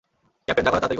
[0.45, 0.89] Captain, যা করার তাড়াতাড়ি করো!